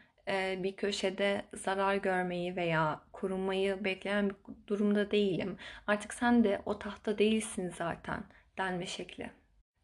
bir 0.62 0.76
köşede 0.76 1.42
zarar 1.54 1.96
görmeyi 1.96 2.56
veya 2.56 3.00
korunmayı 3.12 3.84
bekleyen 3.84 4.30
bir 4.30 4.36
durumda 4.66 5.10
değilim. 5.10 5.56
Artık 5.86 6.14
sen 6.14 6.44
de 6.44 6.62
o 6.66 6.78
tahta 6.78 7.18
değilsin 7.18 7.72
zaten 7.78 8.24
denme 8.58 8.86
şekli. 8.86 9.30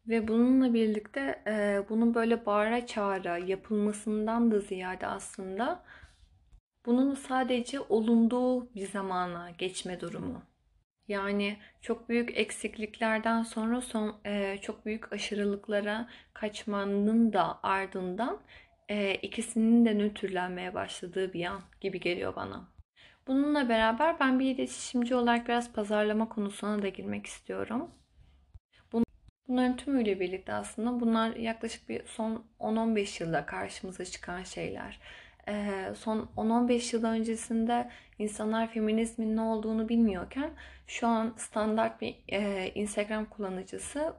Ve 0.07 0.27
bununla 0.27 0.73
birlikte 0.73 1.43
bunun 1.89 2.13
böyle 2.13 2.45
bağıra 2.45 2.85
çağıra 2.85 3.37
yapılmasından 3.37 4.51
da 4.51 4.59
ziyade 4.59 5.07
aslında 5.07 5.83
bunun 6.85 7.15
sadece 7.15 7.79
olunduğu 7.79 8.73
bir 8.75 8.87
zamana 8.87 9.49
geçme 9.49 9.99
durumu. 9.99 10.41
Yani 11.09 11.57
çok 11.81 12.09
büyük 12.09 12.37
eksikliklerden 12.37 13.43
sonra 13.43 13.81
son 13.81 14.15
e, 14.25 14.57
çok 14.61 14.85
büyük 14.85 15.13
aşırılıklara 15.13 16.09
kaçmanın 16.33 17.33
da 17.33 17.59
ardından 17.63 18.39
e, 18.89 19.15
ikisinin 19.15 19.85
de 19.85 19.97
nötrlenmeye 19.97 20.73
başladığı 20.73 21.33
bir 21.33 21.45
an 21.45 21.61
gibi 21.81 21.99
geliyor 21.99 22.35
bana. 22.35 22.67
Bununla 23.27 23.69
beraber 23.69 24.19
ben 24.19 24.39
bir 24.39 24.55
iletişimci 24.55 25.15
olarak 25.15 25.47
biraz 25.47 25.73
pazarlama 25.73 26.29
konusuna 26.29 26.81
da 26.81 26.87
girmek 26.87 27.25
istiyorum. 27.25 27.91
Bunların 29.49 29.77
tümüyle 29.77 30.19
birlikte 30.19 30.53
aslında 30.53 30.99
bunlar 30.99 31.35
yaklaşık 31.35 31.89
bir 31.89 32.05
son 32.05 32.45
10-15 32.59 33.23
yılda 33.23 33.45
karşımıza 33.45 34.05
çıkan 34.05 34.43
şeyler. 34.43 34.99
Son 35.95 36.29
10-15 36.37 36.95
yıl 36.95 37.03
öncesinde 37.03 37.89
insanlar 38.19 38.71
feminizmin 38.71 39.35
ne 39.35 39.41
olduğunu 39.41 39.89
bilmiyorken 39.89 40.51
şu 40.87 41.07
an 41.07 41.33
standart 41.37 42.01
bir 42.01 42.15
Instagram 42.75 43.25
kullanıcısı 43.25 44.13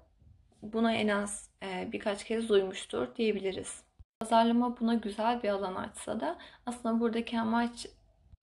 buna 0.63 0.95
en 0.95 1.09
az 1.09 1.51
birkaç 1.63 2.25
kez 2.25 2.49
duymuştur 2.49 3.17
diyebiliriz. 3.17 3.85
Pazarlama 4.21 4.81
buna 4.81 4.95
güzel 4.95 5.43
bir 5.43 5.49
alan 5.49 5.75
açsa 5.75 6.21
da 6.21 6.39
aslında 6.67 7.01
buradaki 7.01 7.41
amaç 7.41 7.87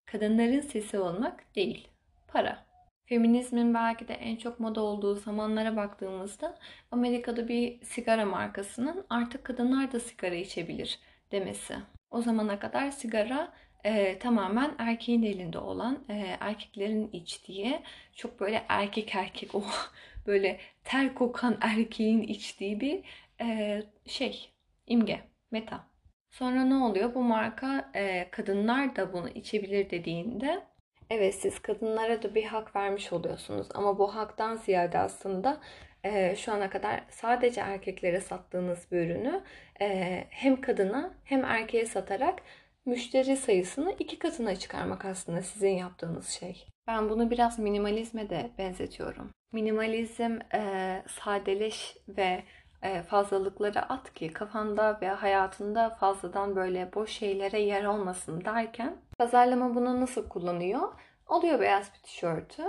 kadınların 0.05 0.61
sesi 0.61 0.99
olmak 0.99 1.55
değil, 1.55 1.87
para. 2.27 2.67
Feminizmin 3.05 3.73
belki 3.73 4.07
de 4.07 4.13
en 4.13 4.35
çok 4.35 4.59
moda 4.59 4.81
olduğu 4.81 5.15
zamanlara 5.15 5.75
baktığımızda 5.75 6.57
Amerika'da 6.91 7.47
bir 7.47 7.81
sigara 7.81 8.25
markasının 8.25 9.05
artık 9.09 9.43
kadınlar 9.43 9.91
da 9.91 9.99
sigara 9.99 10.35
içebilir 10.35 10.99
demesi. 11.31 11.75
O 12.11 12.21
zamana 12.21 12.59
kadar 12.59 12.91
sigara 12.91 13.53
e, 13.83 14.19
tamamen 14.19 14.75
erkeğin 14.77 15.23
elinde 15.23 15.59
olan, 15.59 16.03
e, 16.09 16.37
erkeklerin 16.39 17.09
içtiği, 17.13 17.79
çok 18.15 18.39
böyle 18.39 18.65
erkek 18.69 19.15
erkek 19.15 19.55
o 19.55 19.63
böyle 20.27 20.59
ter 20.83 21.15
kokan 21.15 21.57
erkeğin 21.61 22.21
içtiği 22.21 22.79
bir 22.79 23.03
e, 23.41 23.83
şey, 24.05 24.49
imge, 24.87 25.19
meta. 25.51 25.87
Sonra 26.29 26.65
ne 26.65 26.75
oluyor? 26.75 27.15
Bu 27.15 27.23
marka 27.23 27.91
e, 27.93 28.31
kadınlar 28.31 28.95
da 28.95 29.13
bunu 29.13 29.29
içebilir 29.29 29.89
dediğinde 29.89 30.63
evet 31.09 31.35
siz 31.35 31.59
kadınlara 31.59 32.23
da 32.23 32.35
bir 32.35 32.43
hak 32.43 32.75
vermiş 32.75 33.13
oluyorsunuz. 33.13 33.67
Ama 33.73 33.99
bu 33.99 34.15
haktan 34.15 34.55
ziyade 34.55 34.99
aslında 34.99 35.61
e, 36.03 36.35
şu 36.35 36.53
ana 36.53 36.69
kadar 36.69 37.03
sadece 37.09 37.61
erkeklere 37.61 38.21
sattığınız 38.21 38.91
bir 38.91 38.97
ürünü 38.97 39.43
e, 39.81 40.23
hem 40.29 40.61
kadına 40.61 41.13
hem 41.23 41.45
erkeğe 41.45 41.85
satarak 41.85 42.41
müşteri 42.85 43.37
sayısını 43.37 43.95
iki 43.99 44.19
katına 44.19 44.55
çıkarmak 44.55 45.05
aslında 45.05 45.41
sizin 45.41 45.69
yaptığınız 45.69 46.29
şey. 46.29 46.67
Ben 46.87 47.09
bunu 47.09 47.31
biraz 47.31 47.59
minimalizme 47.59 48.29
de 48.29 48.51
benzetiyorum. 48.57 49.31
Minimalizm 49.51 50.39
e, 50.53 51.03
sadeleş 51.07 51.97
ve 52.07 52.43
e, 52.81 53.01
fazlalıkları 53.01 53.81
at 53.81 54.13
ki 54.13 54.33
kafanda 54.33 54.97
ve 55.01 55.09
hayatında 55.09 55.89
fazladan 55.89 56.55
böyle 56.55 56.93
boş 56.93 57.11
şeylere 57.11 57.59
yer 57.61 57.83
olmasın 57.83 58.45
derken 58.45 58.95
pazarlama 59.17 59.75
bunu 59.75 60.01
nasıl 60.01 60.29
kullanıyor? 60.29 60.93
Alıyor 61.27 61.59
beyaz 61.59 61.91
bir 61.93 62.03
tişörtü. 62.03 62.63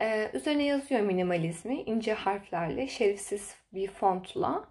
Ee, 0.00 0.30
üzerine 0.32 0.64
yazıyor 0.64 1.00
minimalizmi 1.00 1.82
ince 1.82 2.14
harflerle, 2.14 2.88
şerifsiz 2.88 3.56
bir 3.72 3.88
fontla. 3.88 4.64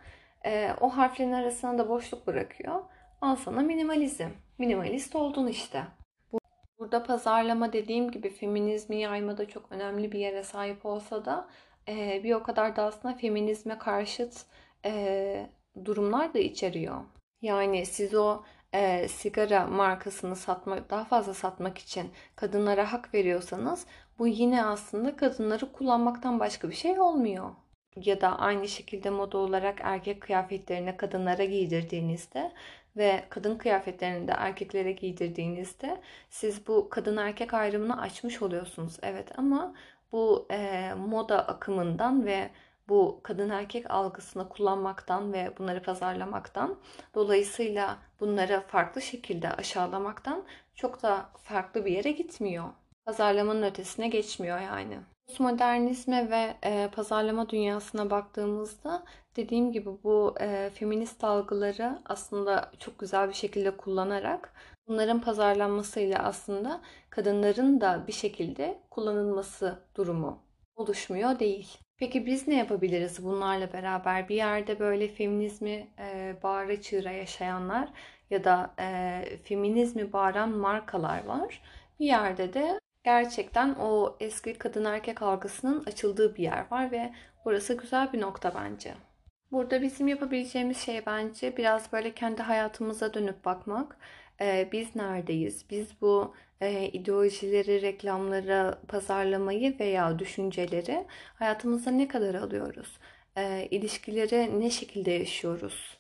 Ee, 0.46 0.72
o 0.82 0.90
harflerin 0.90 1.32
arasına 1.32 1.78
da 1.78 1.90
boşluk 1.90 2.28
bırakıyor. 2.28 2.82
Al 3.22 3.36
sana 3.36 3.62
minimalizm. 3.62 4.30
Minimalist 4.58 5.16
oldun 5.16 5.48
işte. 5.48 5.84
Burada 6.80 7.04
pazarlama 7.04 7.74
dediğim 7.74 8.12
gibi 8.12 8.30
feminizmi 8.30 9.00
yaymada 9.02 9.48
çok 9.48 9.72
önemli 9.72 10.12
bir 10.12 10.20
yere 10.20 10.44
sahip 10.44 10.86
olsa 10.86 11.26
da 11.26 11.48
e, 11.88 12.24
bir 12.24 12.34
o 12.34 12.44
kadar 12.44 12.76
da 12.76 12.84
aslında 12.84 13.16
feminizme 13.16 13.78
karşıt 13.78 14.46
e, 14.86 15.50
durumlar 15.86 16.34
da 16.34 16.40
içeriyor. 16.40 17.02
Yani 17.42 17.86
siz 17.86 18.16
o 18.16 18.44
e, 18.74 19.08
sigara 19.08 19.68
markasını 19.68 20.36
satmak 20.36 20.90
daha 20.90 21.06
fazla 21.06 21.34
satmak 21.34 21.78
için 21.78 22.12
kadınlara 22.36 22.94
hak 22.94 23.14
veriyorsanız 23.14 23.86
bu 24.20 24.28
yine 24.28 24.66
aslında 24.66 25.16
kadınları 25.16 25.72
kullanmaktan 25.72 26.40
başka 26.40 26.70
bir 26.70 26.76
şey 26.76 27.00
olmuyor. 27.00 27.52
Ya 27.96 28.22
da 28.22 28.40
aynı 28.40 28.68
şekilde 28.68 29.10
moda 29.10 29.38
olarak 29.38 29.80
erkek 29.84 30.22
kıyafetlerini 30.22 30.98
kadınlara 30.98 31.44
giydirdiğinizde 31.44 32.52
ve 32.98 33.24
kadın 33.30 33.58
kıyafetlerini 33.58 34.28
de 34.28 34.32
erkeklere 34.32 34.92
giydirdiğinizde 34.92 36.02
siz 36.30 36.68
bu 36.68 36.90
kadın 36.90 37.18
erkek 37.18 37.54
ayrımını 37.54 38.02
açmış 38.02 38.42
oluyorsunuz. 38.42 38.98
Evet 39.02 39.40
ama 39.40 39.74
bu 40.12 40.48
e, 40.52 40.94
moda 40.94 41.48
akımından 41.48 42.26
ve 42.26 42.50
bu 42.90 43.20
kadın 43.24 43.50
erkek 43.50 43.92
algısını 43.92 44.50
kullanmaktan 44.50 45.34
ve 45.34 45.54
bunları 45.58 45.84
pazarlamaktan 45.84 46.80
dolayısıyla 47.16 47.98
bunları 48.20 48.64
farklı 48.68 49.02
şekilde 49.02 49.52
aşağılamaktan 49.52 50.44
çok 50.76 51.04
da 51.04 51.30
farklı 51.44 51.86
bir 51.86 51.92
yere 51.92 52.12
gitmiyor. 52.12 52.66
Pazarlamanın 53.06 53.64
ötesine 53.64 54.08
geçmiyor 54.08 54.60
yani. 54.60 55.00
Postmodernizme 55.28 56.30
ve 56.30 56.54
e, 56.64 56.90
pazarlama 56.96 57.50
dünyasına 57.50 58.10
baktığımızda 58.10 59.04
dediğim 59.36 59.72
gibi 59.72 59.90
bu 60.04 60.36
e, 60.40 60.70
feminist 60.74 61.24
algıları 61.24 62.00
aslında 62.06 62.72
çok 62.80 63.00
güzel 63.00 63.30
bir 63.30 63.34
şekilde 63.34 63.78
kullanarak 63.78 64.54
bunların 64.88 65.22
pazarlanmasıyla 65.22 66.20
aslında 66.24 66.82
kadınların 67.10 67.82
da 67.82 68.04
bir 68.08 68.14
şekilde 68.14 68.80
kullanılması 68.90 69.80
durumu 69.96 70.40
oluşmuyor 70.76 71.40
değil. 71.40 71.78
Peki 71.98 72.26
biz 72.26 72.48
ne 72.48 72.56
yapabiliriz 72.56 73.26
bunlarla 73.26 73.74
beraber? 73.74 74.30
Bir 74.30 74.36
yerde 74.36 74.80
böyle 74.80 75.08
feminizmi 75.08 75.88
e, 76.00 76.36
bağıra 76.44 76.82
çığıra 76.82 77.12
yaşayanlar 77.12 77.90
ya 78.30 78.44
da 78.44 78.74
e, 78.80 79.22
feminizmi 79.44 80.14
bağıran 80.14 80.50
markalar 80.50 81.26
var. 81.26 81.62
Bir 82.00 82.06
yerde 82.06 82.54
de 82.54 82.80
gerçekten 83.04 83.76
o 83.80 84.18
eski 84.20 84.54
kadın 84.54 84.86
erkek 84.86 85.22
algısının 85.22 85.84
açıldığı 85.86 86.36
bir 86.36 86.44
yer 86.44 86.72
var 86.72 86.92
ve 86.92 87.14
burası 87.46 87.74
güzel 87.74 88.14
bir 88.14 88.22
nokta 88.22 88.56
bence. 88.56 88.94
Burada 89.52 89.82
bizim 89.82 90.08
yapabileceğimiz 90.08 90.78
şey 90.78 91.06
bence 91.06 91.58
biraz 91.58 91.92
böyle 91.94 92.14
kendi 92.14 92.42
hayatımıza 92.42 93.14
dönüp 93.14 93.46
bakmak. 93.46 93.98
Ee, 94.42 94.70
biz 94.72 94.96
neredeyiz? 94.96 95.66
Biz 95.70 96.02
bu 96.02 96.36
e, 96.62 96.88
ideolojileri, 96.88 97.82
reklamları, 97.82 98.78
pazarlamayı 98.88 99.80
veya 99.80 100.20
düşünceleri 100.20 101.06
hayatımıza 101.36 101.92
ne 101.92 102.08
kadar 102.08 102.36
alıyoruz? 102.36 102.98
E, 103.38 103.68
ilişkileri 103.72 104.60
ne 104.60 104.70
şekilde 104.70 105.12
yaşıyoruz? 105.12 105.98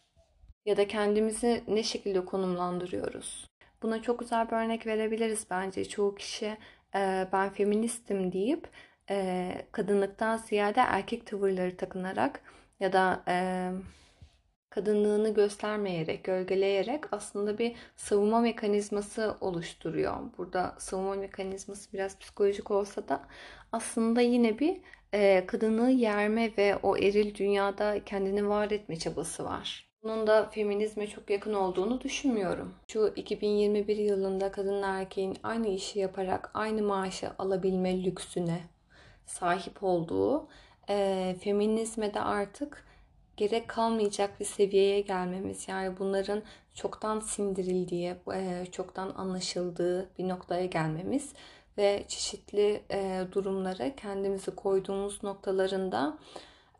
Ya 0.65 0.77
da 0.77 0.87
kendimizi 0.87 1.63
ne 1.67 1.83
şekilde 1.83 2.25
konumlandırıyoruz? 2.25 3.47
Buna 3.83 4.01
çok 4.01 4.19
güzel 4.19 4.47
bir 4.47 4.55
örnek 4.55 4.87
verebiliriz 4.87 5.45
bence. 5.49 5.85
Çoğu 5.85 6.15
kişi 6.15 6.57
e, 6.95 7.27
ben 7.33 7.49
feministim 7.49 8.31
deyip 8.31 8.69
e, 9.09 9.51
kadınlıktan 9.71 10.37
ziyade 10.37 10.79
erkek 10.79 11.25
tavırları 11.25 11.77
takınarak 11.77 12.41
ya 12.79 12.93
da 12.93 13.23
e, 13.27 13.35
kadınlığını 14.69 15.33
göstermeyerek, 15.33 16.23
gölgeleyerek 16.23 17.13
aslında 17.13 17.57
bir 17.57 17.75
savunma 17.95 18.39
mekanizması 18.39 19.37
oluşturuyor. 19.41 20.17
Burada 20.37 20.75
savunma 20.77 21.15
mekanizması 21.15 21.93
biraz 21.93 22.19
psikolojik 22.19 22.71
olsa 22.71 23.07
da 23.07 23.27
aslında 23.71 24.21
yine 24.21 24.59
bir 24.59 24.81
e, 25.13 25.45
kadını 25.45 25.91
yerme 25.91 26.51
ve 26.57 26.75
o 26.83 26.97
eril 26.97 27.35
dünyada 27.35 28.03
kendini 28.05 28.49
var 28.49 28.71
etme 28.71 28.99
çabası 28.99 29.43
var. 29.43 29.90
Bunun 30.03 30.27
da 30.27 30.45
feminizme 30.45 31.07
çok 31.07 31.29
yakın 31.29 31.53
olduğunu 31.53 32.01
düşünmüyorum. 32.01 32.73
Şu 32.87 33.13
2021 33.15 33.97
yılında 33.97 34.51
kadın 34.51 34.81
erkeğin 34.81 35.37
aynı 35.43 35.67
işi 35.67 35.99
yaparak 35.99 36.51
aynı 36.53 36.81
maaşı 36.81 37.31
alabilme 37.39 38.03
lüksüne 38.03 38.61
sahip 39.25 39.83
olduğu 39.83 40.47
e, 40.89 41.35
feminizme 41.43 42.13
de 42.13 42.21
artık 42.21 42.85
gerek 43.37 43.67
kalmayacak 43.67 44.39
bir 44.39 44.45
seviyeye 44.45 45.01
gelmemiz. 45.01 45.67
Yani 45.67 45.99
bunların 45.99 46.43
çoktan 46.73 47.19
sindirildiği, 47.19 48.15
e, 48.33 48.65
çoktan 48.71 49.13
anlaşıldığı 49.17 50.09
bir 50.17 50.27
noktaya 50.27 50.65
gelmemiz 50.65 51.33
ve 51.77 52.05
çeşitli 52.07 52.83
e, 52.91 53.21
durumlara 53.31 53.95
kendimizi 53.95 54.55
koyduğumuz 54.55 55.23
noktalarında 55.23 56.17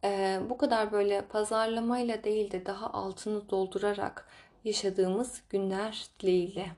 e, 0.04 0.40
bu 0.50 0.58
kadar 0.58 0.92
böyle 0.92 1.22
pazarlamayla 1.22 2.24
değil 2.24 2.52
de 2.52 2.66
daha 2.66 2.94
altını 2.94 3.50
doldurarak 3.50 4.28
yaşadığımız 4.64 5.42
günler 5.50 6.06
dileğiyle. 6.20 6.72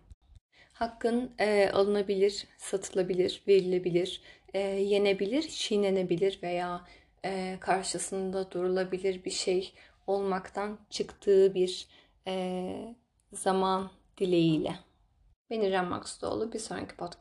Hakkın 0.74 1.32
e, 1.40 1.70
alınabilir, 1.70 2.48
satılabilir, 2.58 3.44
verilebilir, 3.48 4.22
e, 4.54 4.60
yenebilir, 4.60 5.42
çiğnenebilir 5.42 6.40
veya 6.44 6.82
e, 7.26 7.58
karşısında 7.60 8.52
durulabilir 8.52 9.26
bir 9.26 9.32
şey 9.32 9.74
olmaktan 10.08 10.80
çıktığı 10.90 11.56
bir 11.56 11.88
e, 12.28 12.96
zaman 13.34 13.92
dileğiyle. 14.18 14.76
Ben 15.50 15.62
İrem 15.62 15.88
Maksudoğlu. 15.88 16.54
Bir 16.54 16.60
sonraki 16.60 16.96
podcast 16.96 17.12